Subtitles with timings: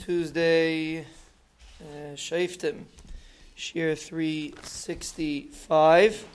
[0.00, 1.04] Tuesday, uh,
[2.14, 2.84] Shaiftim,
[3.54, 6.26] Shir 365.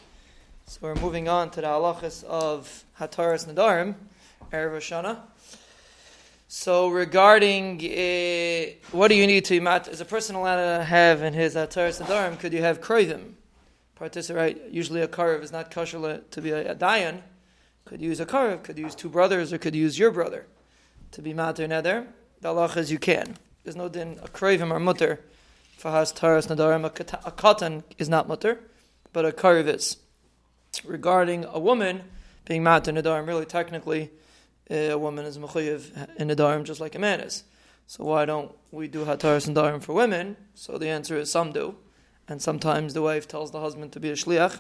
[0.68, 3.96] So we're moving on to the halachas of Hataras Nadarim,
[4.52, 5.18] Erev Hashanah.
[6.48, 11.24] So regarding uh, what do you need to mat, is a person allowed to have
[11.24, 13.32] in his Hataras Nadarim, could you have kroivim?
[13.96, 17.24] Participate, usually a karev is not kosher to be a, a dayan.
[17.86, 20.46] Could use a karev, could use two brothers, or could use your brother
[21.14, 22.06] to be mater neder.
[22.42, 23.38] The halach is you can.
[23.66, 25.22] There's no din a kravim or mutter
[25.76, 26.86] for hataras nadarim.
[26.86, 28.60] A katan is not mutter,
[29.12, 29.98] but a karev is.
[30.84, 32.04] Regarding a woman
[32.46, 34.12] being mater nadarim, really technically,
[34.70, 37.44] eh, a woman is mechuyev in nadarim just like a man is.
[37.88, 40.38] So why don't we do hataras nadarim for women?
[40.54, 41.76] So the answer is some do,
[42.28, 44.60] and sometimes the wife tells the husband to be a shliach.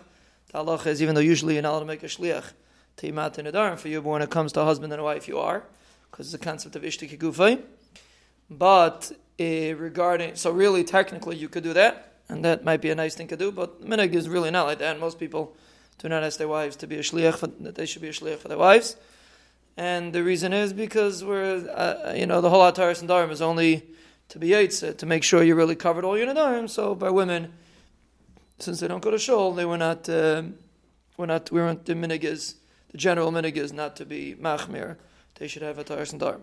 [0.51, 2.53] The halach is even though usually you're not allowed to make a shliach
[2.97, 5.27] to mater nadarim for you, but when it comes to a husband and a wife,
[5.27, 5.63] you are
[6.09, 7.19] because it's a concept of ishtik.
[8.49, 9.43] But uh,
[9.75, 13.27] regarding, so really technically you could do that, and that might be a nice thing
[13.27, 14.91] to do, but minig is really not like that.
[14.91, 15.55] And most people
[15.97, 18.13] do not ask their wives to be a shliach, for, that they should be a
[18.13, 18.95] shliach for their wives.
[19.77, 23.83] And the reason is because we're, uh, you know, the whole Hataras Nadarim is only
[24.29, 26.69] to be Yitzah, to make sure you really covered all your Nadarim.
[26.69, 27.51] So by women,
[28.59, 30.43] since they don't go to shul, they were not, uh,
[31.17, 32.55] we're not, we weren't, the minig is,
[32.91, 34.97] the general minig is not to be machmir.
[35.35, 36.41] They should have a Taras and Dharam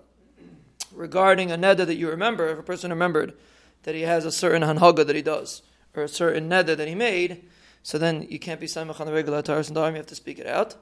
[0.95, 3.35] regarding a neder that you remember, if a person remembered
[3.83, 5.63] that he has a certain hanhaga that he does,
[5.95, 7.45] or a certain neder that he made,
[7.83, 10.39] so then you can't be samach on the regular hataras nadarim, you have to speak
[10.39, 10.77] it out,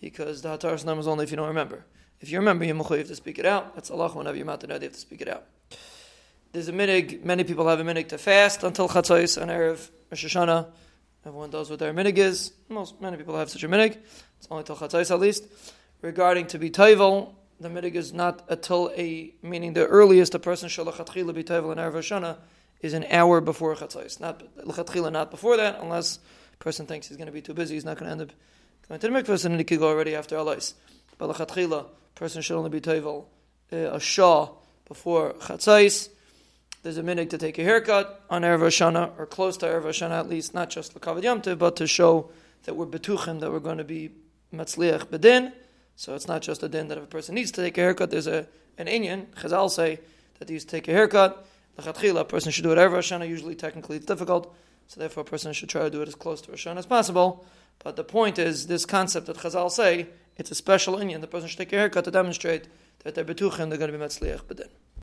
[0.00, 1.84] because the hataras and is only if you don't remember.
[2.20, 3.74] If you remember, you have to speak it out.
[3.74, 5.44] That's Allah whenever you're matanad, you have to speak it out.
[6.52, 10.24] There's a minig, many people have a minig to fast until chatzos and Erev Rosh
[10.24, 10.66] Hashanah.
[11.26, 12.52] Everyone does what their minig is.
[12.68, 13.98] Most, many people have such a minig.
[14.38, 15.44] It's only till chatzos at least.
[16.00, 20.68] Regarding to be toivel, the minig is not until a meaning the earliest a person
[20.68, 22.36] shalachatchila b'tevel and erev
[22.80, 24.20] is an hour before chatzos.
[24.20, 26.18] Not lechatchila, not before that, unless
[26.54, 28.36] a person thinks he's going to be too busy, he's not going to end up
[28.88, 30.74] going to the mikvah, and he could go already after alais.
[31.18, 33.26] But lechatchila, person should only be tevel
[33.72, 34.48] uh, a shah
[34.86, 36.10] before chatzos.
[36.82, 40.20] There's a minig to take a haircut on erev Hashanah or close to erev Hashanah
[40.20, 42.30] at least, not just lekavad yamte, but to show
[42.64, 44.10] that we're betuchim that we're going to be
[44.54, 45.52] matzliach bedin.
[45.96, 48.10] So it's not just a din that if a person needs to take a haircut,
[48.10, 48.46] there's a,
[48.78, 49.26] an inyan.
[49.34, 49.98] Chazal say
[50.38, 51.46] that he needs to take a haircut.
[51.76, 53.28] The a person should do it every Hashanah.
[53.28, 54.54] Usually, technically, it's difficult.
[54.88, 57.44] So therefore, a person should try to do it as close to Hashanah as possible.
[57.82, 60.06] But the point is, this concept that Chazal say,
[60.36, 61.20] it's a special inyan.
[61.20, 62.68] The person should take a haircut to demonstrate
[63.00, 64.68] that they're betuchim, they're going to be metzliach bedin.